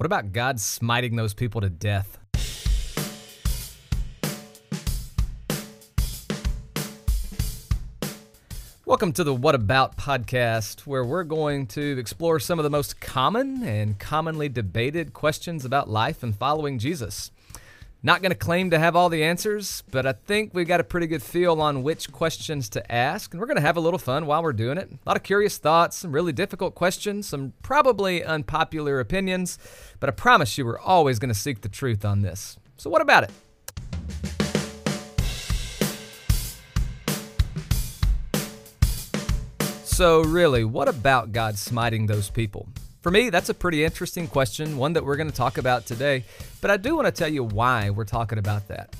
What 0.00 0.06
about 0.06 0.32
God 0.32 0.58
smiting 0.58 1.16
those 1.16 1.34
people 1.34 1.60
to 1.60 1.68
death? 1.68 2.16
Welcome 8.86 9.12
to 9.12 9.24
the 9.24 9.34
What 9.34 9.54
About 9.54 9.98
podcast, 9.98 10.86
where 10.86 11.04
we're 11.04 11.24
going 11.24 11.66
to 11.66 11.98
explore 11.98 12.40
some 12.40 12.58
of 12.58 12.62
the 12.62 12.70
most 12.70 12.98
common 13.02 13.62
and 13.62 13.98
commonly 13.98 14.48
debated 14.48 15.12
questions 15.12 15.66
about 15.66 15.90
life 15.90 16.22
and 16.22 16.34
following 16.34 16.78
Jesus. 16.78 17.30
Not 18.02 18.22
going 18.22 18.30
to 18.30 18.38
claim 18.38 18.70
to 18.70 18.78
have 18.78 18.96
all 18.96 19.10
the 19.10 19.22
answers, 19.22 19.82
but 19.90 20.06
I 20.06 20.12
think 20.12 20.54
we 20.54 20.64
got 20.64 20.80
a 20.80 20.84
pretty 20.84 21.06
good 21.06 21.22
feel 21.22 21.60
on 21.60 21.82
which 21.82 22.10
questions 22.10 22.70
to 22.70 22.90
ask, 22.90 23.34
and 23.34 23.40
we're 23.40 23.46
going 23.46 23.56
to 23.56 23.62
have 23.62 23.76
a 23.76 23.80
little 23.80 23.98
fun 23.98 24.24
while 24.24 24.42
we're 24.42 24.54
doing 24.54 24.78
it. 24.78 24.90
A 24.90 24.98
lot 25.06 25.18
of 25.18 25.22
curious 25.22 25.58
thoughts, 25.58 25.98
some 25.98 26.12
really 26.12 26.32
difficult 26.32 26.74
questions, 26.74 27.28
some 27.28 27.52
probably 27.62 28.24
unpopular 28.24 29.00
opinions, 29.00 29.58
but 30.00 30.08
I 30.08 30.12
promise 30.12 30.56
you 30.56 30.64
we're 30.64 30.78
always 30.78 31.18
going 31.18 31.28
to 31.28 31.34
seek 31.34 31.60
the 31.60 31.68
truth 31.68 32.02
on 32.02 32.22
this. 32.22 32.58
So, 32.78 32.88
what 32.88 33.02
about 33.02 33.24
it? 33.24 33.30
So, 39.84 40.22
really, 40.22 40.64
what 40.64 40.88
about 40.88 41.32
God 41.32 41.58
smiting 41.58 42.06
those 42.06 42.30
people? 42.30 42.66
For 43.00 43.10
me, 43.10 43.30
that's 43.30 43.48
a 43.48 43.54
pretty 43.54 43.82
interesting 43.82 44.28
question, 44.28 44.76
one 44.76 44.92
that 44.92 45.06
we're 45.06 45.16
going 45.16 45.30
to 45.30 45.34
talk 45.34 45.56
about 45.56 45.86
today, 45.86 46.22
but 46.60 46.70
I 46.70 46.76
do 46.76 46.94
want 46.94 47.06
to 47.06 47.12
tell 47.12 47.32
you 47.32 47.42
why 47.42 47.88
we're 47.88 48.04
talking 48.04 48.36
about 48.36 48.68
that. 48.68 48.94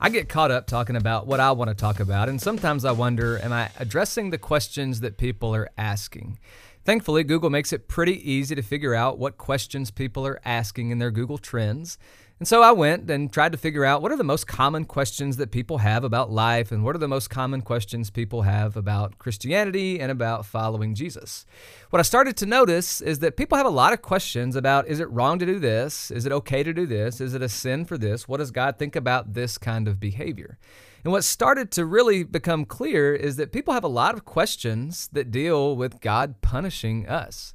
I 0.00 0.08
get 0.10 0.28
caught 0.28 0.52
up 0.52 0.68
talking 0.68 0.94
about 0.94 1.26
what 1.26 1.40
I 1.40 1.50
want 1.50 1.68
to 1.68 1.74
talk 1.74 1.98
about, 1.98 2.28
and 2.28 2.40
sometimes 2.40 2.84
I 2.84 2.92
wonder 2.92 3.40
am 3.42 3.52
I 3.52 3.70
addressing 3.76 4.30
the 4.30 4.38
questions 4.38 5.00
that 5.00 5.16
people 5.16 5.52
are 5.52 5.68
asking? 5.76 6.38
Thankfully, 6.84 7.24
Google 7.24 7.50
makes 7.50 7.72
it 7.72 7.88
pretty 7.88 8.30
easy 8.30 8.54
to 8.54 8.62
figure 8.62 8.94
out 8.94 9.18
what 9.18 9.36
questions 9.36 9.90
people 9.90 10.24
are 10.24 10.40
asking 10.44 10.90
in 10.90 10.98
their 10.98 11.10
Google 11.10 11.38
Trends. 11.38 11.98
And 12.40 12.48
so 12.48 12.62
I 12.62 12.72
went 12.72 13.08
and 13.08 13.32
tried 13.32 13.52
to 13.52 13.58
figure 13.58 13.84
out 13.84 14.02
what 14.02 14.10
are 14.10 14.16
the 14.16 14.24
most 14.24 14.48
common 14.48 14.86
questions 14.86 15.36
that 15.36 15.52
people 15.52 15.78
have 15.78 16.02
about 16.02 16.32
life 16.32 16.72
and 16.72 16.82
what 16.82 16.96
are 16.96 16.98
the 16.98 17.06
most 17.06 17.30
common 17.30 17.62
questions 17.62 18.10
people 18.10 18.42
have 18.42 18.76
about 18.76 19.18
Christianity 19.18 20.00
and 20.00 20.10
about 20.10 20.44
following 20.44 20.96
Jesus. 20.96 21.46
What 21.90 22.00
I 22.00 22.02
started 22.02 22.36
to 22.38 22.46
notice 22.46 23.00
is 23.00 23.20
that 23.20 23.36
people 23.36 23.56
have 23.56 23.66
a 23.66 23.70
lot 23.70 23.92
of 23.92 24.02
questions 24.02 24.56
about 24.56 24.88
is 24.88 24.98
it 24.98 25.08
wrong 25.10 25.38
to 25.38 25.46
do 25.46 25.60
this? 25.60 26.10
Is 26.10 26.26
it 26.26 26.32
okay 26.32 26.64
to 26.64 26.72
do 26.72 26.86
this? 26.86 27.20
Is 27.20 27.34
it 27.34 27.42
a 27.42 27.48
sin 27.48 27.84
for 27.84 27.96
this? 27.96 28.26
What 28.26 28.38
does 28.38 28.50
God 28.50 28.78
think 28.78 28.96
about 28.96 29.34
this 29.34 29.56
kind 29.56 29.86
of 29.86 30.00
behavior? 30.00 30.58
And 31.04 31.12
what 31.12 31.22
started 31.22 31.70
to 31.72 31.84
really 31.84 32.24
become 32.24 32.64
clear 32.64 33.14
is 33.14 33.36
that 33.36 33.52
people 33.52 33.74
have 33.74 33.84
a 33.84 33.88
lot 33.88 34.14
of 34.14 34.24
questions 34.24 35.08
that 35.12 35.30
deal 35.30 35.76
with 35.76 36.00
God 36.00 36.40
punishing 36.40 37.06
us. 37.06 37.54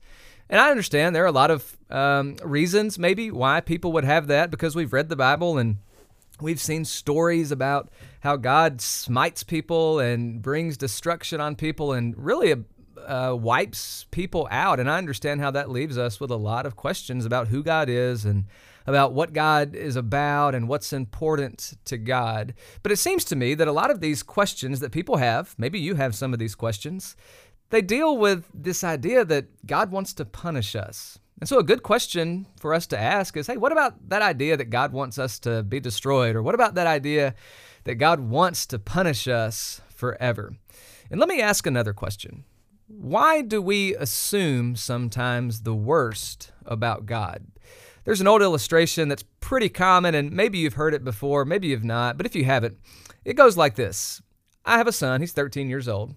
And 0.49 0.59
I 0.59 0.71
understand 0.71 1.15
there 1.15 1.23
are 1.23 1.27
a 1.27 1.31
lot 1.31 1.51
of 1.51 1.77
um, 1.89 2.35
reasons, 2.43 2.97
maybe, 2.97 3.29
why 3.29 3.61
people 3.61 3.91
would 3.93 4.03
have 4.03 4.27
that 4.27 4.49
because 4.49 4.75
we've 4.75 4.93
read 4.93 5.09
the 5.09 5.15
Bible 5.15 5.57
and 5.57 5.77
we've 6.41 6.59
seen 6.59 6.85
stories 6.85 7.51
about 7.51 7.89
how 8.21 8.35
God 8.35 8.81
smites 8.81 9.43
people 9.43 9.99
and 9.99 10.41
brings 10.41 10.77
destruction 10.77 11.39
on 11.39 11.55
people 11.55 11.93
and 11.93 12.15
really 12.17 12.55
uh, 13.05 13.35
wipes 13.37 14.05
people 14.11 14.47
out. 14.49 14.79
And 14.79 14.89
I 14.89 14.97
understand 14.97 15.41
how 15.41 15.51
that 15.51 15.69
leaves 15.69 15.97
us 15.97 16.19
with 16.19 16.31
a 16.31 16.35
lot 16.35 16.65
of 16.65 16.75
questions 16.75 17.25
about 17.25 17.49
who 17.49 17.63
God 17.63 17.89
is 17.89 18.25
and 18.25 18.45
about 18.87 19.13
what 19.13 19.33
God 19.33 19.75
is 19.75 19.95
about 19.95 20.55
and 20.55 20.67
what's 20.67 20.91
important 20.91 21.77
to 21.85 21.97
God. 21.97 22.55
But 22.81 22.91
it 22.91 22.97
seems 22.97 23.23
to 23.25 23.35
me 23.35 23.53
that 23.53 23.67
a 23.67 23.71
lot 23.71 23.91
of 23.91 23.99
these 23.99 24.23
questions 24.23 24.79
that 24.79 24.91
people 24.91 25.17
have, 25.17 25.53
maybe 25.57 25.79
you 25.79 25.95
have 25.95 26.15
some 26.15 26.33
of 26.33 26.39
these 26.39 26.55
questions, 26.55 27.15
they 27.69 27.81
deal 27.81 28.17
with 28.17 28.45
this 28.53 28.83
idea 28.83 29.23
that 29.25 29.65
God 29.65 29.91
wants 29.91 30.13
to 30.15 30.25
punish 30.25 30.75
us. 30.75 31.19
And 31.39 31.47
so, 31.47 31.57
a 31.57 31.63
good 31.63 31.83
question 31.83 32.47
for 32.59 32.73
us 32.73 32.85
to 32.87 32.99
ask 32.99 33.37
is 33.37 33.47
hey, 33.47 33.57
what 33.57 33.71
about 33.71 34.09
that 34.09 34.21
idea 34.21 34.57
that 34.57 34.69
God 34.69 34.91
wants 34.91 35.17
us 35.17 35.39
to 35.39 35.63
be 35.63 35.79
destroyed? 35.79 36.35
Or 36.35 36.43
what 36.43 36.55
about 36.55 36.75
that 36.75 36.87
idea 36.87 37.33
that 37.85 37.95
God 37.95 38.19
wants 38.19 38.65
to 38.67 38.79
punish 38.79 39.27
us 39.27 39.81
forever? 39.89 40.53
And 41.09 41.19
let 41.19 41.29
me 41.29 41.41
ask 41.41 41.65
another 41.65 41.93
question 41.93 42.43
Why 42.87 43.41
do 43.41 43.61
we 43.61 43.95
assume 43.95 44.75
sometimes 44.75 45.61
the 45.61 45.75
worst 45.75 46.51
about 46.65 47.05
God? 47.05 47.45
There's 48.03 48.21
an 48.21 48.27
old 48.27 48.41
illustration 48.41 49.07
that's 49.07 49.25
pretty 49.39 49.69
common, 49.69 50.15
and 50.15 50.31
maybe 50.31 50.57
you've 50.57 50.73
heard 50.73 50.93
it 50.93 51.03
before, 51.03 51.45
maybe 51.45 51.67
you've 51.67 51.83
not, 51.83 52.17
but 52.17 52.25
if 52.25 52.35
you 52.35 52.43
haven't, 52.43 52.77
it 53.23 53.35
goes 53.35 53.55
like 53.55 53.75
this 53.75 54.21
I 54.65 54.77
have 54.77 54.87
a 54.87 54.91
son, 54.91 55.21
he's 55.21 55.31
13 55.31 55.69
years 55.69 55.87
old. 55.87 56.15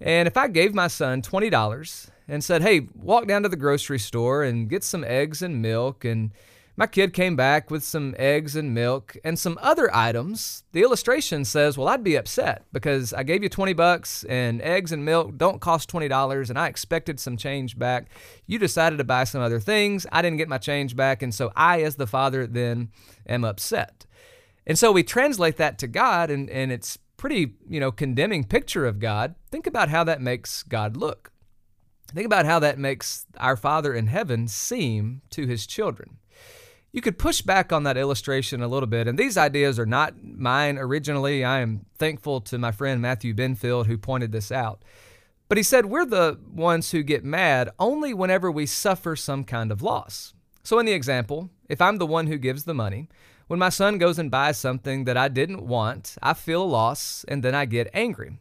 And 0.00 0.28
if 0.28 0.36
I 0.36 0.48
gave 0.48 0.74
my 0.74 0.86
son 0.86 1.22
$20 1.22 2.10
and 2.28 2.44
said, 2.44 2.62
hey, 2.62 2.88
walk 2.94 3.26
down 3.26 3.42
to 3.42 3.48
the 3.48 3.56
grocery 3.56 3.98
store 3.98 4.44
and 4.44 4.68
get 4.68 4.84
some 4.84 5.04
eggs 5.04 5.42
and 5.42 5.60
milk, 5.60 6.04
and 6.04 6.32
my 6.76 6.86
kid 6.86 7.12
came 7.12 7.34
back 7.34 7.72
with 7.72 7.82
some 7.82 8.14
eggs 8.16 8.54
and 8.54 8.72
milk 8.72 9.16
and 9.24 9.36
some 9.36 9.58
other 9.60 9.92
items, 9.92 10.62
the 10.70 10.82
illustration 10.82 11.44
says, 11.44 11.76
well, 11.76 11.88
I'd 11.88 12.04
be 12.04 12.14
upset 12.14 12.66
because 12.72 13.12
I 13.12 13.24
gave 13.24 13.42
you 13.42 13.48
20 13.48 13.72
bucks 13.72 14.22
and 14.24 14.62
eggs 14.62 14.92
and 14.92 15.04
milk 15.04 15.36
don't 15.36 15.60
cost 15.60 15.90
$20 15.90 16.48
and 16.48 16.56
I 16.56 16.68
expected 16.68 17.18
some 17.18 17.36
change 17.36 17.76
back. 17.76 18.06
You 18.46 18.60
decided 18.60 18.98
to 18.98 19.04
buy 19.04 19.24
some 19.24 19.42
other 19.42 19.58
things. 19.58 20.06
I 20.12 20.22
didn't 20.22 20.38
get 20.38 20.48
my 20.48 20.58
change 20.58 20.94
back. 20.94 21.20
And 21.20 21.34
so 21.34 21.50
I, 21.56 21.82
as 21.82 21.96
the 21.96 22.06
father, 22.06 22.46
then 22.46 22.90
am 23.26 23.44
upset. 23.44 24.06
And 24.68 24.78
so 24.78 24.92
we 24.92 25.02
translate 25.02 25.56
that 25.56 25.78
to 25.78 25.88
God, 25.88 26.30
and, 26.30 26.50
and 26.50 26.70
it's 26.70 26.98
pretty, 27.18 27.52
you 27.68 27.78
know, 27.78 27.92
condemning 27.92 28.44
picture 28.44 28.86
of 28.86 28.98
God, 28.98 29.34
think 29.50 29.66
about 29.66 29.90
how 29.90 30.04
that 30.04 30.22
makes 30.22 30.62
God 30.62 30.96
look. 30.96 31.32
Think 32.14 32.24
about 32.24 32.46
how 32.46 32.58
that 32.60 32.78
makes 32.78 33.26
our 33.36 33.56
Father 33.56 33.92
in 33.92 34.06
heaven 34.06 34.48
seem 34.48 35.20
to 35.30 35.46
his 35.46 35.66
children. 35.66 36.16
You 36.90 37.02
could 37.02 37.18
push 37.18 37.42
back 37.42 37.70
on 37.70 37.82
that 37.82 37.98
illustration 37.98 38.62
a 38.62 38.68
little 38.68 38.86
bit, 38.86 39.06
and 39.06 39.18
these 39.18 39.36
ideas 39.36 39.78
are 39.78 39.84
not 39.84 40.14
mine 40.24 40.78
originally. 40.78 41.44
I 41.44 41.60
am 41.60 41.84
thankful 41.98 42.40
to 42.42 42.56
my 42.56 42.72
friend 42.72 43.02
Matthew 43.02 43.34
Benfield 43.34 43.86
who 43.86 43.98
pointed 43.98 44.32
this 44.32 44.50
out. 44.50 44.82
But 45.48 45.58
he 45.58 45.62
said 45.62 45.86
we're 45.86 46.06
the 46.06 46.38
ones 46.50 46.90
who 46.92 47.02
get 47.02 47.24
mad 47.24 47.70
only 47.78 48.14
whenever 48.14 48.50
we 48.50 48.64
suffer 48.64 49.16
some 49.16 49.44
kind 49.44 49.70
of 49.70 49.82
loss. 49.82 50.32
So, 50.62 50.78
in 50.78 50.86
the 50.86 50.92
example, 50.92 51.50
if 51.68 51.80
I'm 51.80 51.98
the 51.98 52.06
one 52.06 52.26
who 52.26 52.38
gives 52.38 52.64
the 52.64 52.74
money, 52.74 53.08
when 53.48 53.58
my 53.58 53.70
son 53.70 53.98
goes 53.98 54.18
and 54.18 54.30
buys 54.30 54.56
something 54.58 55.04
that 55.04 55.16
I 55.16 55.28
didn't 55.28 55.66
want, 55.66 56.16
I 56.22 56.34
feel 56.34 56.62
a 56.62 56.64
loss 56.64 57.24
and 57.26 57.42
then 57.42 57.54
I 57.54 57.64
get 57.64 57.90
angry. 57.92 58.38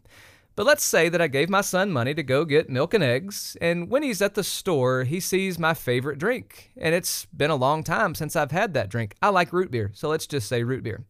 But 0.55 0.65
let's 0.65 0.83
say 0.83 1.07
that 1.09 1.21
I 1.21 1.27
gave 1.27 1.49
my 1.49 1.61
son 1.61 1.91
money 1.91 2.13
to 2.15 2.23
go 2.23 2.43
get 2.43 2.69
milk 2.69 2.95
and 2.95 3.03
eggs, 3.03 3.55
and 3.61 3.91
when 3.91 4.01
he's 4.01 4.23
at 4.23 4.33
the 4.33 4.43
store, 4.43 5.03
he 5.03 5.19
sees 5.19 5.59
my 5.59 5.75
favorite 5.75 6.17
drink. 6.17 6.71
And 6.75 6.95
it's 6.95 7.25
been 7.25 7.51
a 7.51 7.55
long 7.55 7.83
time 7.83 8.15
since 8.15 8.35
I've 8.35 8.51
had 8.51 8.73
that 8.73 8.89
drink. 8.89 9.15
I 9.21 9.29
like 9.29 9.53
root 9.53 9.69
beer, 9.69 9.91
so 9.93 10.09
let's 10.09 10.25
just 10.25 10.49
say 10.49 10.63
root 10.63 10.83
beer. 10.83 11.05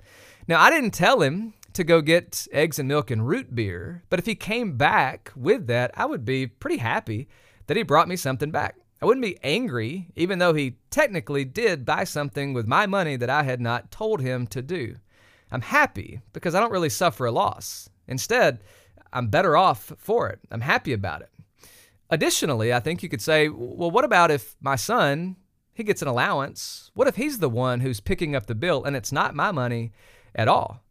Now, 0.49 0.59
I 0.59 0.69
didn't 0.69 0.91
tell 0.91 1.21
him 1.21 1.53
to 1.73 1.85
go 1.85 2.01
get 2.01 2.45
eggs 2.51 2.77
and 2.77 2.89
milk 2.89 3.09
and 3.09 3.25
root 3.25 3.55
beer, 3.55 4.03
but 4.09 4.19
if 4.19 4.25
he 4.25 4.35
came 4.35 4.75
back 4.75 5.31
with 5.33 5.67
that, 5.67 5.91
I 5.95 6.05
would 6.05 6.25
be 6.25 6.47
pretty 6.47 6.77
happy 6.77 7.29
that 7.67 7.77
he 7.77 7.83
brought 7.83 8.09
me 8.09 8.17
something 8.17 8.51
back. 8.51 8.75
I 9.01 9.05
wouldn't 9.05 9.25
be 9.25 9.37
angry, 9.43 10.07
even 10.15 10.39
though 10.39 10.53
he 10.53 10.77
technically 10.89 11.45
did 11.45 11.85
buy 11.85 12.03
something 12.03 12.53
with 12.53 12.65
my 12.65 12.87
money 12.87 13.15
that 13.15 13.29
I 13.29 13.43
had 13.43 13.61
not 13.61 13.91
told 13.91 14.21
him 14.21 14.47
to 14.47 14.61
do. 14.61 14.95
I'm 15.51 15.61
happy 15.61 16.21
because 16.33 16.55
I 16.55 16.59
don't 16.59 16.71
really 16.71 16.89
suffer 16.89 17.25
a 17.25 17.31
loss. 17.31 17.89
Instead, 18.07 18.59
I'm 19.13 19.27
better 19.27 19.55
off 19.55 19.93
for 19.97 20.29
it. 20.29 20.39
I'm 20.51 20.61
happy 20.61 20.93
about 20.93 21.21
it. 21.21 21.29
Additionally, 22.09 22.73
I 22.73 22.79
think 22.79 23.03
you 23.03 23.09
could 23.09 23.21
say, 23.21 23.49
well, 23.49 23.91
what 23.91 24.05
about 24.05 24.31
if 24.31 24.55
my 24.61 24.75
son, 24.75 25.35
he 25.73 25.83
gets 25.83 26.01
an 26.01 26.07
allowance? 26.07 26.89
What 26.93 27.07
if 27.07 27.17
he's 27.17 27.39
the 27.39 27.49
one 27.49 27.81
who's 27.81 27.99
picking 27.99 28.35
up 28.35 28.47
the 28.47 28.55
bill 28.55 28.83
and 28.83 28.95
it's 28.95 29.11
not 29.11 29.35
my 29.35 29.51
money 29.51 29.91
at 30.33 30.47
all? 30.47 30.83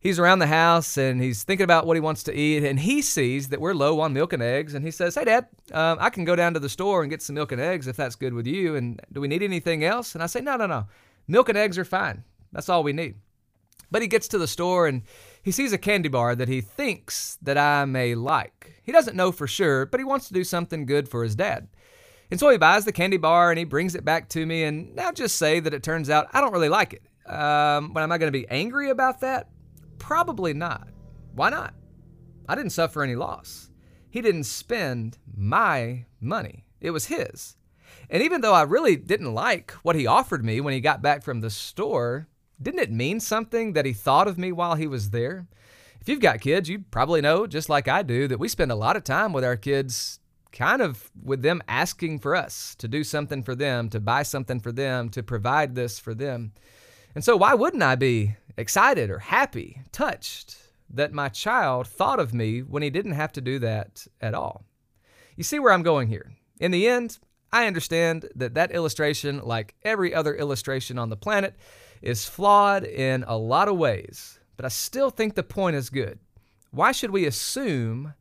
He's 0.00 0.18
around 0.18 0.38
the 0.38 0.46
house 0.46 0.96
and 0.96 1.20
he's 1.20 1.42
thinking 1.42 1.64
about 1.64 1.86
what 1.86 1.96
he 1.96 2.00
wants 2.00 2.22
to 2.22 2.34
eat 2.34 2.64
and 2.64 2.80
he 2.80 3.02
sees 3.02 3.48
that 3.48 3.60
we're 3.60 3.74
low 3.74 4.00
on 4.00 4.12
milk 4.12 4.32
and 4.32 4.42
eggs 4.42 4.74
and 4.74 4.84
he 4.84 4.90
says 4.90 5.14
hey 5.14 5.24
dad 5.24 5.46
um, 5.72 5.98
i 6.00 6.10
can 6.10 6.24
go 6.24 6.36
down 6.36 6.54
to 6.54 6.60
the 6.60 6.68
store 6.68 7.02
and 7.02 7.10
get 7.10 7.22
some 7.22 7.34
milk 7.34 7.52
and 7.52 7.60
eggs 7.60 7.86
if 7.86 7.96
that's 7.96 8.16
good 8.16 8.32
with 8.32 8.46
you 8.46 8.76
and 8.76 9.00
do 9.12 9.20
we 9.20 9.28
need 9.28 9.42
anything 9.42 9.84
else? 9.84 10.14
And 10.14 10.22
i 10.22 10.26
say 10.26 10.40
no 10.40 10.56
no 10.56 10.66
no. 10.66 10.86
Milk 11.30 11.50
and 11.50 11.58
eggs 11.58 11.76
are 11.76 11.84
fine. 11.84 12.24
That's 12.52 12.70
all 12.70 12.82
we 12.82 12.94
need. 12.94 13.16
But 13.90 14.00
he 14.00 14.08
gets 14.08 14.28
to 14.28 14.38
the 14.38 14.48
store 14.48 14.86
and 14.86 15.02
he 15.42 15.50
sees 15.50 15.74
a 15.74 15.78
candy 15.78 16.08
bar 16.08 16.34
that 16.34 16.48
he 16.48 16.60
thinks 16.60 17.38
that 17.42 17.58
i 17.58 17.84
may 17.84 18.14
like. 18.14 18.80
He 18.82 18.92
doesn't 18.92 19.16
know 19.16 19.32
for 19.32 19.46
sure 19.46 19.86
but 19.86 20.00
he 20.00 20.04
wants 20.04 20.28
to 20.28 20.34
do 20.34 20.44
something 20.44 20.86
good 20.86 21.08
for 21.08 21.22
his 21.22 21.34
dad. 21.34 21.68
And 22.30 22.38
so 22.38 22.50
he 22.50 22.58
buys 22.58 22.84
the 22.84 22.92
candy 22.92 23.16
bar 23.16 23.50
and 23.50 23.58
he 23.58 23.64
brings 23.64 23.94
it 23.94 24.04
back 24.04 24.28
to 24.30 24.44
me 24.44 24.62
and 24.62 24.94
now 24.94 25.12
just 25.12 25.36
say 25.36 25.60
that 25.60 25.74
it 25.74 25.82
turns 25.82 26.08
out 26.08 26.28
i 26.32 26.40
don't 26.40 26.52
really 26.52 26.68
like 26.68 26.92
it. 26.92 27.02
Um, 27.30 27.92
but 27.92 28.02
am 28.02 28.12
i 28.12 28.18
going 28.18 28.32
to 28.32 28.38
be 28.38 28.48
angry 28.48 28.90
about 28.90 29.20
that 29.20 29.48
Probably 29.98 30.54
not. 30.54 30.88
Why 31.34 31.50
not? 31.50 31.74
I 32.48 32.54
didn't 32.54 32.72
suffer 32.72 33.02
any 33.02 33.14
loss. 33.14 33.70
He 34.10 34.22
didn't 34.22 34.44
spend 34.44 35.18
my 35.36 36.06
money, 36.20 36.64
it 36.80 36.90
was 36.90 37.06
his. 37.06 37.56
And 38.10 38.22
even 38.22 38.40
though 38.40 38.54
I 38.54 38.62
really 38.62 38.96
didn't 38.96 39.34
like 39.34 39.72
what 39.82 39.96
he 39.96 40.06
offered 40.06 40.44
me 40.44 40.60
when 40.60 40.72
he 40.72 40.80
got 40.80 41.02
back 41.02 41.22
from 41.22 41.40
the 41.40 41.50
store, 41.50 42.26
didn't 42.60 42.80
it 42.80 42.90
mean 42.90 43.20
something 43.20 43.74
that 43.74 43.84
he 43.84 43.92
thought 43.92 44.28
of 44.28 44.38
me 44.38 44.50
while 44.50 44.74
he 44.74 44.86
was 44.86 45.10
there? 45.10 45.46
If 46.00 46.08
you've 46.08 46.20
got 46.20 46.40
kids, 46.40 46.70
you 46.70 46.84
probably 46.90 47.20
know, 47.20 47.46
just 47.46 47.68
like 47.68 47.86
I 47.86 48.02
do, 48.02 48.28
that 48.28 48.38
we 48.38 48.48
spend 48.48 48.72
a 48.72 48.76
lot 48.76 48.96
of 48.96 49.04
time 49.04 49.32
with 49.32 49.44
our 49.44 49.56
kids 49.56 50.20
kind 50.52 50.80
of 50.80 51.10
with 51.22 51.42
them 51.42 51.62
asking 51.68 52.18
for 52.18 52.34
us 52.34 52.74
to 52.76 52.88
do 52.88 53.04
something 53.04 53.42
for 53.42 53.54
them, 53.54 53.90
to 53.90 54.00
buy 54.00 54.22
something 54.22 54.60
for 54.60 54.72
them, 54.72 55.10
to 55.10 55.22
provide 55.22 55.74
this 55.74 55.98
for 55.98 56.14
them. 56.14 56.52
And 57.14 57.24
so, 57.24 57.36
why 57.36 57.54
wouldn't 57.54 57.82
I 57.82 57.94
be 57.94 58.36
excited 58.56 59.10
or 59.10 59.18
happy, 59.18 59.82
touched 59.92 60.56
that 60.90 61.12
my 61.12 61.28
child 61.28 61.86
thought 61.86 62.20
of 62.20 62.34
me 62.34 62.60
when 62.60 62.82
he 62.82 62.90
didn't 62.90 63.12
have 63.12 63.32
to 63.32 63.40
do 63.40 63.58
that 63.60 64.06
at 64.20 64.34
all? 64.34 64.64
You 65.36 65.44
see 65.44 65.58
where 65.58 65.72
I'm 65.72 65.82
going 65.82 66.08
here. 66.08 66.32
In 66.60 66.70
the 66.70 66.88
end, 66.88 67.18
I 67.52 67.66
understand 67.66 68.28
that 68.34 68.54
that 68.54 68.72
illustration, 68.72 69.40
like 69.44 69.74
every 69.82 70.12
other 70.12 70.34
illustration 70.34 70.98
on 70.98 71.08
the 71.08 71.16
planet, 71.16 71.56
is 72.02 72.26
flawed 72.26 72.84
in 72.84 73.24
a 73.26 73.36
lot 73.36 73.68
of 73.68 73.76
ways, 73.76 74.38
but 74.56 74.64
I 74.64 74.68
still 74.68 75.10
think 75.10 75.34
the 75.34 75.42
point 75.42 75.76
is 75.76 75.90
good. 75.90 76.18
Why 76.70 76.92
should 76.92 77.10
we 77.10 77.26
assume 77.26 78.14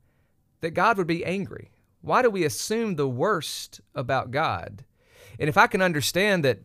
that 0.61 0.71
God 0.71 0.97
would 0.97 1.07
be 1.07 1.25
angry? 1.25 1.71
Why 2.01 2.21
do 2.21 2.29
we 2.29 2.45
assume 2.45 2.95
the 2.95 3.07
worst 3.07 3.81
about 3.93 4.31
God? 4.31 4.85
And 5.39 5.49
if 5.49 5.57
I 5.57 5.67
can 5.67 5.81
understand 5.81 6.45
that 6.45 6.59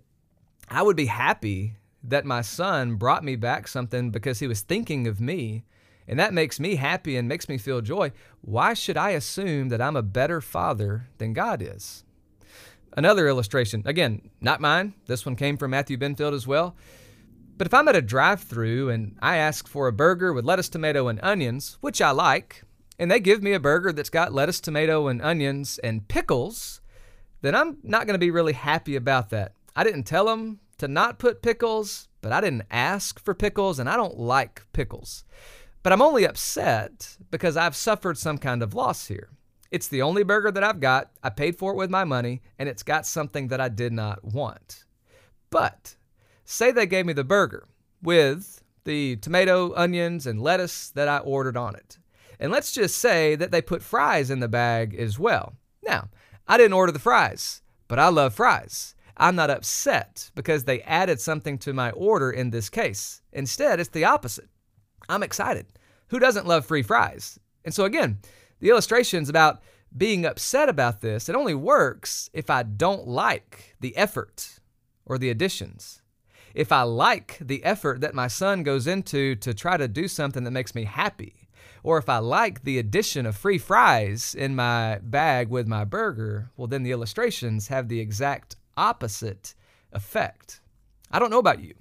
I 0.68 0.82
would 0.82 0.96
be 0.96 1.06
happy 1.06 1.75
that 2.04 2.25
my 2.25 2.40
son 2.40 2.96
brought 2.96 3.25
me 3.25 3.37
back 3.37 3.69
something 3.69 4.10
because 4.10 4.40
he 4.40 4.46
was 4.46 4.60
thinking 4.60 5.06
of 5.06 5.20
me, 5.20 5.64
and 6.08 6.19
that 6.19 6.34
makes 6.34 6.58
me 6.58 6.76
happy 6.76 7.16
and 7.16 7.28
makes 7.28 7.49
me 7.49 7.58
feel 7.58 7.81
joy, 7.81 8.12
why 8.40 8.75
should 8.75 8.96
I 8.96 9.10
assume 9.10 9.69
that 9.69 9.81
I'm 9.81 9.96
a 9.96 10.02
better 10.02 10.40
father 10.40 11.06
than 11.19 11.32
God 11.32 11.62
is? 11.62 12.04
Another 12.96 13.28
illustration, 13.28 13.82
again, 13.87 14.31
not 14.40 14.60
mine. 14.60 14.94
This 15.06 15.25
one 15.25 15.37
came 15.37 15.56
from 15.56 15.70
Matthew 15.70 15.96
Benfield 15.96 16.34
as 16.34 16.46
well. 16.46 16.76
But 17.56 17.66
if 17.66 17.75
I'm 17.75 17.88
at 17.88 17.96
a 17.96 18.02
drive 18.02 18.43
through 18.43 18.90
and 18.90 19.16
I 19.22 19.37
ask 19.37 19.69
for 19.69 19.87
a 19.87 19.93
burger 19.93 20.32
with 20.32 20.44
lettuce, 20.44 20.69
tomato, 20.69 21.08
and 21.08 21.20
onions, 21.22 21.78
which 21.81 22.02
I 22.02 22.10
like, 22.10 22.64
and 22.99 23.10
they 23.10 23.20
give 23.20 23.43
me 23.43 23.52
a 23.52 23.60
burger 23.60 23.93
that's 23.93 24.10
got 24.10 24.32
lettuce, 24.32 24.60
tomato, 24.60 25.06
and 25.08 25.22
onions 25.22 25.78
and 25.78 26.06
pickles, 26.08 26.81
then 27.40 27.54
I'm 27.54 27.78
not 27.82 28.06
going 28.06 28.14
to 28.14 28.19
be 28.19 28.31
really 28.31 28.52
happy 28.52 28.96
about 28.96 29.31
that. 29.31 29.54
I 29.75 29.84
didn't 29.84 30.04
tell 30.04 30.26
them 30.26 30.60
to 30.82 30.88
not 30.88 31.20
put 31.20 31.43
pickles, 31.43 32.08
but 32.23 32.32
I 32.32 32.40
didn't 32.40 32.67
ask 32.69 33.23
for 33.25 33.34
pickles, 33.34 33.79
and 33.79 33.88
I 33.88 33.94
don't 33.94 34.19
like 34.19 34.67
pickles. 34.73 35.23
But 35.84 35.93
I'm 35.93 36.02
only 36.02 36.26
upset 36.26 37.19
because 37.31 37.56
I've 37.56 37.76
suffered 37.76 38.19
some 38.19 38.37
kind 38.37 38.64
of 38.64 38.75
loss 38.75 39.06
here. 39.06 39.31
It's 39.70 39.87
the 39.87 40.02
only 40.02 40.25
burger 40.25 40.50
that 40.50 40.64
I've 40.64 40.81
got. 40.81 41.12
I 41.23 41.31
paid 41.31 41.55
for 41.55 41.70
it 41.70 41.76
with 41.76 41.88
my 41.88 42.02
money, 42.02 42.43
and 42.58 42.69
it's 42.69 42.82
got 42.82 43.06
something 43.06 43.46
that 43.46 43.61
I 43.61 43.69
did 43.69 43.93
not 43.93 44.25
want. 44.25 44.84
But 45.50 45.94
say 46.44 46.73
they 46.73 46.87
gave 46.87 47.06
me 47.06 47.12
the 47.12 47.23
burger 47.23 47.69
with 48.02 48.61
the 48.82 49.14
tomato, 49.17 49.73
onions, 49.76 50.26
and 50.26 50.43
lettuce 50.43 50.90
that 50.90 51.06
I 51.06 51.19
ordered 51.19 51.56
on 51.56 51.76
it. 51.76 51.99
And 52.40 52.50
let's 52.50 52.73
just 52.73 52.99
say 52.99 53.37
that 53.37 53.52
they 53.52 53.62
put 53.62 53.85
fries 53.85 54.32
in 54.32 54.40
the 54.40 54.49
bag 54.49 54.96
as 54.96 55.17
well. 55.17 55.55
Now, 55.81 56.08
I 56.49 56.56
didn't 56.56 56.73
order 56.73 56.90
the 56.90 56.99
fries, 56.99 57.62
but 57.87 58.00
I 58.00 58.08
love 58.08 58.35
fries. 58.35 58.96
I'm 59.22 59.36
not 59.36 59.50
upset 59.50 60.32
because 60.34 60.64
they 60.64 60.82
added 60.82 61.20
something 61.20 61.56
to 61.58 61.72
my 61.72 61.92
order 61.92 62.32
in 62.32 62.50
this 62.50 62.69
case. 62.69 63.22
Instead, 63.32 63.78
it's 63.78 63.90
the 63.90 64.04
opposite. 64.04 64.48
I'm 65.08 65.22
excited. 65.22 65.66
Who 66.08 66.19
doesn't 66.19 66.48
love 66.48 66.66
free 66.66 66.82
fries? 66.82 67.38
And 67.64 67.72
so, 67.72 67.84
again, 67.84 68.19
the 68.58 68.70
illustration's 68.70 69.28
about 69.28 69.62
being 69.96 70.26
upset 70.26 70.69
about 70.69 71.02
this. 71.02 71.28
It 71.28 71.36
only 71.36 71.54
works 71.54 72.30
if 72.32 72.50
I 72.50 72.64
don't 72.64 73.06
like 73.06 73.76
the 73.78 73.96
effort 73.96 74.58
or 75.06 75.19
the 75.19 75.30
additions. 75.30 76.02
If 76.52 76.72
I 76.72 76.82
like 76.82 77.38
the 77.40 77.62
effort 77.62 78.00
that 78.00 78.16
my 78.16 78.26
son 78.26 78.64
goes 78.64 78.88
into 78.88 79.36
to 79.36 79.54
try 79.54 79.76
to 79.76 79.86
do 79.86 80.08
something 80.08 80.42
that 80.42 80.50
makes 80.50 80.75
me 80.75 80.82
happy, 80.82 81.48
or 81.84 81.96
if 81.96 82.08
I 82.08 82.18
like 82.18 82.64
the 82.64 82.80
addition 82.80 83.26
of 83.26 83.36
free 83.36 83.58
fries 83.58 84.34
in 84.34 84.56
my 84.56 84.98
bag 85.00 85.48
with 85.48 85.68
my 85.68 85.84
burger, 85.84 86.50
well, 86.56 86.66
then 86.66 86.82
the 86.82 86.90
illustrations 86.90 87.68
have 87.68 87.86
the 87.86 88.00
exact 88.00 88.56
opposite 88.76 89.54
effect. 89.92 90.60
I 91.10 91.19
don't 91.19 91.30
know 91.30 91.38
about 91.38 91.60
you, 91.60 91.74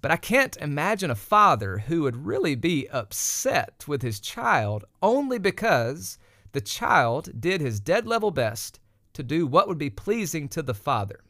but 0.00 0.10
I 0.10 0.16
can't 0.16 0.56
imagine 0.58 1.10
a 1.10 1.14
father 1.14 1.78
who 1.78 2.02
would 2.02 2.26
really 2.26 2.54
be 2.54 2.88
upset 2.88 3.84
with 3.86 4.02
his 4.02 4.20
child 4.20 4.84
only 5.02 5.38
because 5.38 6.18
the 6.52 6.60
child 6.60 7.40
did 7.40 7.60
his 7.60 7.80
dead 7.80 8.06
level 8.06 8.30
best 8.30 8.80
to 9.14 9.22
do 9.22 9.46
what 9.46 9.68
would 9.68 9.78
be 9.78 9.90
pleasing 9.90 10.48
to 10.48 10.62
the 10.62 10.74
father. 10.74 11.20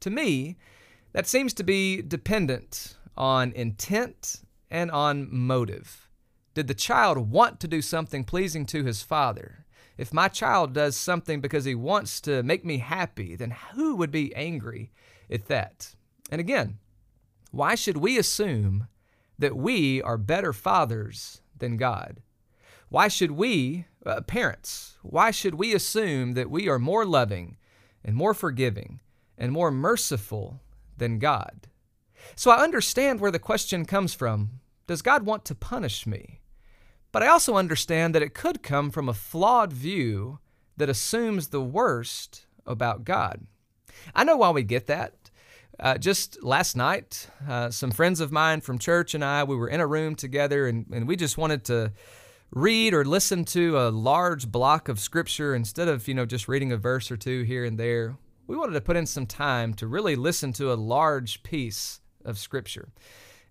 To 0.00 0.10
me, 0.10 0.56
that 1.12 1.26
seems 1.26 1.52
to 1.54 1.64
be 1.64 2.02
dependent 2.02 2.96
on 3.16 3.52
intent 3.52 4.42
and 4.70 4.90
on 4.90 5.28
motive. 5.30 6.08
Did 6.54 6.68
the 6.68 6.74
child 6.74 7.30
want 7.30 7.60
to 7.60 7.68
do 7.68 7.82
something 7.82 8.24
pleasing 8.24 8.66
to 8.66 8.84
his 8.84 9.02
father? 9.02 9.66
If 10.00 10.14
my 10.14 10.28
child 10.28 10.72
does 10.72 10.96
something 10.96 11.42
because 11.42 11.66
he 11.66 11.74
wants 11.74 12.22
to 12.22 12.42
make 12.42 12.64
me 12.64 12.78
happy, 12.78 13.36
then 13.36 13.54
who 13.74 13.96
would 13.96 14.10
be 14.10 14.34
angry 14.34 14.92
at 15.30 15.48
that? 15.48 15.94
And 16.30 16.40
again, 16.40 16.78
why 17.50 17.74
should 17.74 17.98
we 17.98 18.16
assume 18.16 18.88
that 19.38 19.54
we 19.54 20.00
are 20.00 20.16
better 20.16 20.54
fathers 20.54 21.42
than 21.54 21.76
God? 21.76 22.22
Why 22.88 23.08
should 23.08 23.32
we, 23.32 23.84
uh, 24.06 24.22
parents, 24.22 24.96
why 25.02 25.30
should 25.32 25.56
we 25.56 25.74
assume 25.74 26.32
that 26.32 26.50
we 26.50 26.66
are 26.66 26.78
more 26.78 27.04
loving 27.04 27.58
and 28.02 28.16
more 28.16 28.32
forgiving 28.32 29.00
and 29.36 29.52
more 29.52 29.70
merciful 29.70 30.62
than 30.96 31.18
God? 31.18 31.68
So 32.36 32.50
I 32.50 32.64
understand 32.64 33.20
where 33.20 33.30
the 33.30 33.38
question 33.38 33.84
comes 33.84 34.14
from 34.14 34.60
Does 34.86 35.02
God 35.02 35.24
want 35.24 35.44
to 35.44 35.54
punish 35.54 36.06
me? 36.06 36.40
But 37.12 37.22
I 37.22 37.28
also 37.28 37.56
understand 37.56 38.14
that 38.14 38.22
it 38.22 38.34
could 38.34 38.62
come 38.62 38.90
from 38.90 39.08
a 39.08 39.14
flawed 39.14 39.72
view 39.72 40.38
that 40.76 40.88
assumes 40.88 41.48
the 41.48 41.60
worst 41.60 42.46
about 42.66 43.04
God. 43.04 43.46
I 44.14 44.24
know 44.24 44.36
why 44.36 44.50
we 44.50 44.62
get 44.62 44.86
that. 44.86 45.14
Uh, 45.78 45.96
just 45.96 46.42
last 46.42 46.76
night, 46.76 47.28
uh, 47.48 47.70
some 47.70 47.90
friends 47.90 48.20
of 48.20 48.30
mine 48.30 48.60
from 48.60 48.78
church 48.78 49.14
and 49.14 49.24
I, 49.24 49.44
we 49.44 49.56
were 49.56 49.68
in 49.68 49.80
a 49.80 49.86
room 49.86 50.14
together 50.14 50.68
and, 50.68 50.86
and 50.92 51.08
we 51.08 51.16
just 51.16 51.38
wanted 51.38 51.64
to 51.64 51.92
read 52.50 52.92
or 52.92 53.04
listen 53.04 53.44
to 53.46 53.78
a 53.78 53.88
large 53.90 54.50
block 54.50 54.88
of 54.88 55.00
scripture 55.00 55.54
instead 55.54 55.88
of, 55.88 56.06
you 56.06 56.14
know, 56.14 56.26
just 56.26 56.48
reading 56.48 56.72
a 56.72 56.76
verse 56.76 57.10
or 57.10 57.16
two 57.16 57.42
here 57.42 57.64
and 57.64 57.78
there. 57.78 58.16
We 58.46 58.56
wanted 58.56 58.74
to 58.74 58.80
put 58.80 58.96
in 58.96 59.06
some 59.06 59.26
time 59.26 59.74
to 59.74 59.86
really 59.86 60.16
listen 60.16 60.52
to 60.54 60.72
a 60.72 60.74
large 60.74 61.42
piece 61.42 62.00
of 62.24 62.38
scripture. 62.38 62.88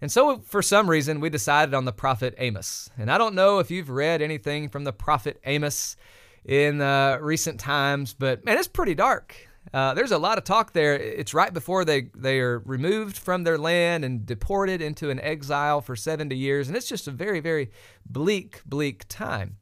And 0.02 0.12
so, 0.12 0.40
for 0.40 0.62
some 0.62 0.90
reason, 0.90 1.20
we 1.20 1.30
decided 1.30 1.74
on 1.74 1.86
the 1.86 1.92
prophet 1.92 2.34
Amos. 2.38 2.90
And 2.98 3.12
I 3.12 3.18
don't 3.18 3.36
know 3.36 3.60
if 3.60 3.70
you've 3.70 3.90
read 3.90 4.22
anything 4.22 4.70
from 4.70 4.86
the 4.86 4.94
prophet 4.94 5.40
Amos 5.46 5.98
in 6.46 6.82
uh, 6.82 7.18
recent 7.22 7.60
times, 7.60 8.14
but 8.14 8.46
man, 8.46 8.58
it's 8.58 8.68
pretty 8.68 8.96
dark. 8.96 9.36
Uh, 9.74 9.94
there's 9.94 10.12
a 10.12 10.18
lot 10.18 10.38
of 10.38 10.44
talk 10.44 10.74
there. 10.74 10.96
It's 10.96 11.34
right 11.34 11.54
before 11.54 11.86
they, 11.86 12.10
they 12.16 12.40
are 12.40 12.60
removed 12.60 13.18
from 13.18 13.44
their 13.44 13.58
land 13.58 14.04
and 14.04 14.26
deported 14.26 14.82
into 14.82 15.10
an 15.10 15.20
exile 15.20 15.82
for 15.82 15.96
70 15.96 16.36
years. 16.36 16.68
And 16.68 16.78
it's 16.78 16.88
just 16.88 17.08
a 17.08 17.12
very, 17.12 17.40
very 17.40 17.70
bleak, 18.06 18.62
bleak 18.66 19.06
time. 19.10 19.58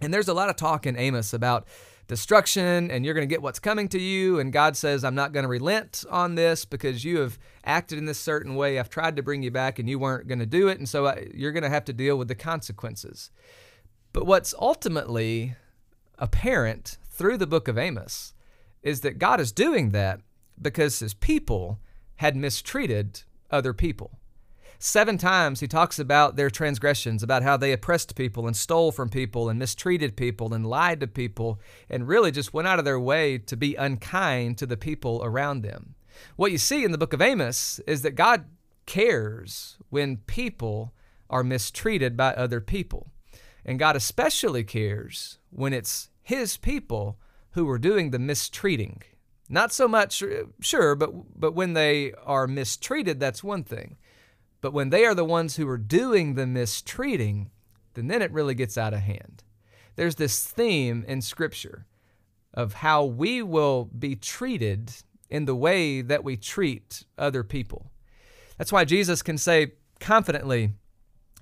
And 0.00 0.12
there's 0.12 0.28
a 0.28 0.34
lot 0.34 0.50
of 0.50 0.56
talk 0.56 0.86
in 0.86 0.96
Amos 0.96 1.32
about 1.32 1.66
destruction 2.08 2.90
and 2.90 3.04
you're 3.04 3.14
going 3.14 3.28
to 3.28 3.32
get 3.32 3.42
what's 3.42 3.60
coming 3.60 3.88
to 3.90 4.00
you. 4.00 4.40
And 4.40 4.52
God 4.52 4.76
says, 4.76 5.04
I'm 5.04 5.14
not 5.14 5.32
going 5.32 5.44
to 5.44 5.48
relent 5.48 6.04
on 6.10 6.34
this 6.34 6.64
because 6.64 7.04
you 7.04 7.18
have 7.18 7.38
acted 7.64 7.98
in 7.98 8.06
this 8.06 8.18
certain 8.18 8.56
way. 8.56 8.78
I've 8.78 8.90
tried 8.90 9.14
to 9.16 9.22
bring 9.22 9.42
you 9.42 9.50
back 9.50 9.78
and 9.78 9.88
you 9.88 9.98
weren't 9.98 10.26
going 10.26 10.40
to 10.40 10.46
do 10.46 10.68
it. 10.68 10.78
And 10.78 10.88
so 10.88 11.06
uh, 11.06 11.20
you're 11.32 11.52
going 11.52 11.62
to 11.62 11.68
have 11.68 11.84
to 11.84 11.92
deal 11.92 12.16
with 12.16 12.26
the 12.26 12.34
consequences. 12.34 13.30
But 14.12 14.26
what's 14.26 14.54
ultimately 14.58 15.54
apparent 16.18 16.98
through 17.04 17.36
the 17.36 17.46
book 17.46 17.68
of 17.68 17.78
Amos 17.78 18.32
is 18.82 19.02
that 19.02 19.18
God 19.18 19.38
is 19.38 19.52
doing 19.52 19.90
that 19.90 20.20
because 20.60 20.98
his 20.98 21.14
people 21.14 21.78
had 22.16 22.34
mistreated 22.34 23.22
other 23.50 23.72
people. 23.72 24.17
Seven 24.80 25.18
times 25.18 25.58
he 25.58 25.66
talks 25.66 25.98
about 25.98 26.36
their 26.36 26.50
transgressions, 26.50 27.24
about 27.24 27.42
how 27.42 27.56
they 27.56 27.72
oppressed 27.72 28.14
people 28.14 28.46
and 28.46 28.56
stole 28.56 28.92
from 28.92 29.08
people 29.08 29.48
and 29.48 29.58
mistreated 29.58 30.16
people 30.16 30.54
and 30.54 30.64
lied 30.64 31.00
to 31.00 31.08
people 31.08 31.60
and 31.90 32.06
really 32.06 32.30
just 32.30 32.54
went 32.54 32.68
out 32.68 32.78
of 32.78 32.84
their 32.84 33.00
way 33.00 33.38
to 33.38 33.56
be 33.56 33.74
unkind 33.74 34.56
to 34.58 34.66
the 34.66 34.76
people 34.76 35.20
around 35.24 35.62
them. 35.62 35.96
What 36.36 36.52
you 36.52 36.58
see 36.58 36.84
in 36.84 36.92
the 36.92 36.98
book 36.98 37.12
of 37.12 37.20
Amos 37.20 37.80
is 37.88 38.02
that 38.02 38.14
God 38.14 38.44
cares 38.86 39.78
when 39.90 40.18
people 40.18 40.94
are 41.28 41.42
mistreated 41.42 42.16
by 42.16 42.32
other 42.34 42.60
people. 42.60 43.10
And 43.64 43.80
God 43.80 43.96
especially 43.96 44.62
cares 44.62 45.38
when 45.50 45.72
it's 45.72 46.08
his 46.22 46.56
people 46.56 47.18
who 47.50 47.68
are 47.68 47.78
doing 47.78 48.10
the 48.10 48.18
mistreating. 48.20 49.02
Not 49.48 49.72
so 49.72 49.88
much, 49.88 50.22
sure, 50.60 50.94
but, 50.94 51.10
but 51.38 51.54
when 51.54 51.72
they 51.72 52.12
are 52.24 52.46
mistreated, 52.46 53.18
that's 53.18 53.42
one 53.42 53.64
thing. 53.64 53.96
But 54.60 54.72
when 54.72 54.90
they 54.90 55.04
are 55.04 55.14
the 55.14 55.24
ones 55.24 55.56
who 55.56 55.68
are 55.68 55.78
doing 55.78 56.34
the 56.34 56.46
mistreating, 56.46 57.50
then 57.94 58.08
then 58.08 58.22
it 58.22 58.32
really 58.32 58.54
gets 58.54 58.76
out 58.76 58.94
of 58.94 59.00
hand. 59.00 59.44
There's 59.96 60.16
this 60.16 60.44
theme 60.44 61.04
in 61.08 61.22
scripture 61.22 61.86
of 62.54 62.74
how 62.74 63.04
we 63.04 63.42
will 63.42 63.84
be 63.84 64.16
treated 64.16 64.92
in 65.30 65.44
the 65.44 65.54
way 65.54 66.02
that 66.02 66.24
we 66.24 66.36
treat 66.36 67.04
other 67.16 67.44
people. 67.44 67.90
That's 68.56 68.72
why 68.72 68.84
Jesus 68.84 69.22
can 69.22 69.38
say 69.38 69.72
confidently 70.00 70.72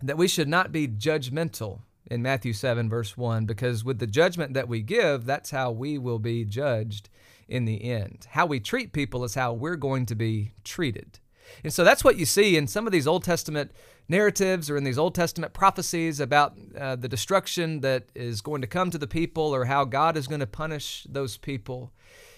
that 0.03 0.19
we 0.19 0.29
should 0.29 0.49
not 0.49 0.73
be 0.73 0.89
judgmental 0.89 1.81
in 2.11 2.23
Matthew 2.23 2.53
7, 2.53 2.89
verse 2.89 3.17
1, 3.17 3.47
because 3.47 3.85
with 3.85 3.99
the 3.99 4.07
judgment 4.07 4.55
that 4.55 4.69
we 4.69 4.83
give, 4.83 5.25
that's 5.25 5.51
how 5.51 5.71
we 5.71 5.99
will 5.99 6.19
be 6.19 6.45
judged 6.45 7.09
in 7.49 7.65
the 7.65 7.85
end. 7.85 8.27
How 8.31 8.47
we 8.47 8.61
treat 8.61 8.93
people 8.93 9.25
is 9.25 9.35
how 9.35 9.53
we're 9.53 9.77
going 9.77 10.07
to 10.07 10.15
be 10.15 10.53
treated. 10.65 11.19
And 11.63 11.73
so 11.73 11.85
that's 11.85 12.05
what 12.05 12.19
you 12.19 12.27
see 12.27 12.57
in 12.57 12.67
some 12.67 12.87
of 12.87 12.93
these 12.93 13.07
Old 13.07 13.25
Testament 13.25 13.73
narratives 14.09 14.71
or 14.71 14.77
in 14.77 14.85
these 14.85 14.99
Old 14.99 15.15
Testament 15.15 15.53
prophecies 15.53 16.21
about 16.21 16.57
uh, 16.79 16.97
the 16.97 17.09
destruction 17.09 17.81
that 17.81 18.05
is 18.15 18.41
going 18.41 18.61
to 18.61 18.67
come 18.67 18.91
to 18.91 18.99
the 18.99 19.07
people 19.07 19.55
or 19.55 19.65
how 19.65 19.85
God 19.85 20.17
is 20.17 20.29
going 20.29 20.41
to 20.41 20.47
punish 20.47 21.07
those 21.09 21.37
people. 21.37 21.93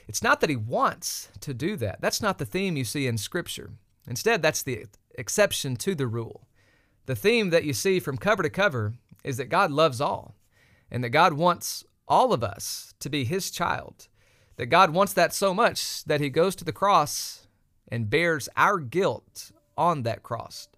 It's 0.07 0.23
not 0.23 0.41
that 0.41 0.51
He 0.51 0.57
wants 0.57 1.29
to 1.41 1.53
do 1.53 1.77
that. 1.77 2.01
That's 2.01 2.23
not 2.23 2.39
the 2.39 2.47
theme 2.47 2.77
you 2.77 2.85
see 2.85 3.07
in 3.07 3.19
Scripture. 3.19 3.73
Instead, 4.07 4.41
that's 4.41 4.63
the 4.63 4.87
exception 5.17 5.77
to 5.77 5.95
the 5.95 6.07
rule. 6.07 6.49
The 7.07 7.17
theme 7.17 7.51
that 7.51 7.65
you 7.65 7.73
see 7.73 8.01
from 8.01 8.17
cover 8.17 8.43
to 8.43 8.51
cover 8.51 8.95
is 9.25 9.37
that 9.37 9.51
God 9.51 9.71
loves 9.71 10.01
all 10.01 10.35
and 10.91 11.05
that 11.05 11.11
God 11.11 11.35
wants 11.35 11.85
all 12.07 12.33
of 12.33 12.43
us 12.43 12.95
to 13.01 13.11
be 13.11 13.25
His 13.25 13.51
child. 13.51 14.09
That 14.57 14.67
God 14.67 14.91
wants 14.91 15.13
that 15.13 15.35
so 15.35 15.53
much 15.55 16.05
that 16.05 16.21
He 16.21 16.31
goes 16.31 16.57
to 16.57 16.65
the 16.65 16.73
cross 16.73 17.47
and 17.91 18.11
bears 18.11 18.49
our 18.57 18.79
guilt 18.79 19.53
on 19.77 20.03
that 20.03 20.23
cross. 20.23 20.69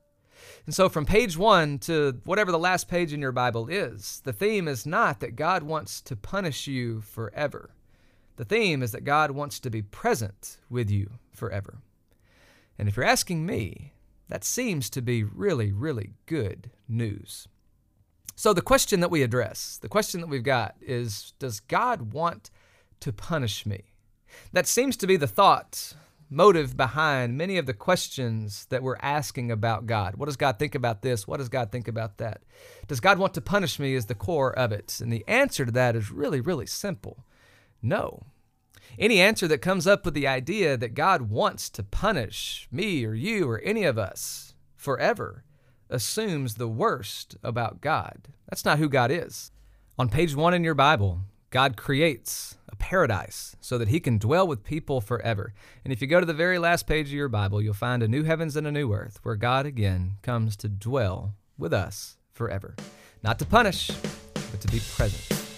And 0.67 0.75
so, 0.75 0.89
from 0.89 1.07
page 1.07 1.37
one 1.37 1.79
to 1.81 2.21
whatever 2.25 2.53
the 2.53 2.59
last 2.59 2.89
page 2.89 3.13
in 3.13 3.21
your 3.21 3.33
Bible 3.33 3.69
is, 3.69 4.21
the 4.25 4.33
theme 4.33 4.69
is 4.69 4.87
not 4.87 5.21
that 5.21 5.37
God 5.37 5.63
wants 5.63 6.01
to 6.03 6.17
punish 6.17 6.67
you 6.67 7.01
forever. 7.01 7.71
The 8.37 8.45
theme 8.45 8.83
is 8.83 8.93
that 8.93 9.05
God 9.05 9.33
wants 9.33 9.61
to 9.61 9.71
be 9.71 9.83
present 9.83 10.59
with 10.71 10.91
you 10.91 11.11
forever. 11.33 11.79
And 12.79 12.89
if 12.89 12.97
you're 12.97 13.05
asking 13.05 13.45
me, 13.45 13.93
that 14.29 14.45
seems 14.45 14.89
to 14.91 15.03
be 15.03 15.23
really, 15.25 15.73
really 15.73 16.15
good 16.27 16.71
news. 16.89 17.49
So, 18.37 18.55
the 18.55 18.63
question 18.63 19.01
that 19.01 19.11
we 19.11 19.23
address, 19.23 19.79
the 19.83 19.89
question 19.89 20.21
that 20.21 20.29
we've 20.29 20.43
got 20.43 20.77
is 20.81 21.35
Does 21.39 21.61
God 21.61 22.13
want 22.13 22.51
to 23.01 23.13
punish 23.13 23.67
me? 23.67 23.93
That 24.53 24.67
seems 24.67 24.97
to 24.99 25.07
be 25.07 25.17
the 25.17 25.27
thought 25.27 25.95
motive 26.31 26.77
behind 26.77 27.37
many 27.37 27.59
of 27.59 27.67
the 27.67 27.75
questions 27.75 28.67
that 28.71 28.83
we're 28.83 28.97
asking 29.03 29.51
about 29.51 29.87
God. 29.87 30.15
What 30.17 30.27
does 30.27 30.37
God 30.37 30.59
think 30.59 30.75
about 30.75 31.03
this? 31.03 31.27
What 31.27 31.39
does 31.39 31.49
God 31.49 31.73
think 31.73 31.89
about 31.89 32.19
that? 32.19 32.43
Does 32.87 33.01
God 33.01 33.19
want 33.19 33.35
to 33.35 33.41
punish 33.41 33.79
me? 33.79 33.95
Is 33.95 34.07
the 34.07 34.15
core 34.15 34.57
of 34.57 34.71
it. 34.71 35.01
And 35.01 35.13
the 35.13 35.25
answer 35.27 35.67
to 35.67 35.73
that 35.73 35.97
is 35.97 36.11
really, 36.11 36.41
really 36.41 36.67
simple 36.67 37.25
no. 37.83 38.27
Any 38.99 39.21
answer 39.21 39.49
that 39.49 39.63
comes 39.63 39.87
up 39.87 40.05
with 40.05 40.15
the 40.15 40.27
idea 40.27 40.77
that 40.77 40.95
God 40.95 41.31
wants 41.31 41.71
to 41.71 41.83
punish 41.83 42.69
me 42.71 43.05
or 43.05 43.15
you 43.15 43.49
or 43.49 43.61
any 43.61 43.85
of 43.85 43.99
us 43.99 44.55
forever 44.77 45.45
assumes 45.89 46.55
the 46.55 46.69
worst 46.69 47.37
about 47.43 47.81
God. 47.81 48.29
That's 48.49 48.65
not 48.65 48.79
who 48.79 48.89
God 48.89 49.11
is. 49.11 49.51
On 49.99 50.09
page 50.09 50.35
one 50.35 50.55
in 50.55 50.65
your 50.65 50.75
Bible, 50.75 51.21
God 51.51 51.77
creates 51.77 52.57
a 52.69 52.77
paradise 52.77 53.57
so 53.61 53.77
that 53.77 53.89
he 53.89 53.99
can 53.99 54.19
dwell 54.19 54.47
with 54.47 54.63
people 54.63 55.01
forever. 55.01 55.53
And 55.85 55.93
if 55.93 56.01
you 56.01 56.07
go 56.07 56.21
to 56.21 56.27
the 56.27 56.33
very 56.33 56.61
last 56.61 56.87
page 56.87 57.09
of 57.09 57.13
your 57.13 57.29
Bible, 57.29 57.61
you'll 57.61 57.75
find 57.75 58.05
a 58.05 58.09
new 58.09 58.23
heavens 58.23 58.55
and 58.55 58.69
a 58.69 58.73
new 58.73 58.93
earth 58.93 59.19
where 59.25 59.35
God 59.35 59.67
again 59.67 60.13
comes 60.23 60.55
to 60.57 60.69
dwell 60.69 61.35
with 61.59 61.73
us 61.73 62.17
forever. 62.33 62.77
Not 63.25 63.41
to 63.41 63.47
punish, 63.47 63.91
but 64.33 64.61
to 64.61 64.69
be 64.69 64.81
present. 64.95 65.50